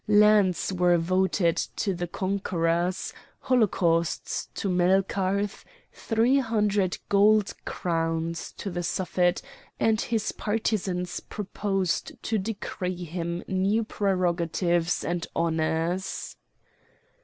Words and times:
Lands 0.07 0.73
were 0.73 0.97
voted 0.97 1.57
to 1.57 1.93
the 1.93 2.07
conquerors, 2.07 3.13
holocausts 3.41 4.47
to 4.55 4.67
Melkarth, 4.67 5.63
three 5.93 6.39
hundred 6.39 6.97
gold 7.07 7.53
crowns 7.65 8.51
to 8.53 8.71
the 8.71 8.81
Suffet, 8.81 9.43
and 9.79 10.01
his 10.01 10.31
partisans 10.31 11.19
proposed 11.19 12.13
to 12.23 12.39
decree 12.39 12.95
to 12.97 13.05
him 13.11 13.43
new 13.47 13.83
prerogatives 13.83 15.05
and 15.05 15.27
honours. 15.35 16.35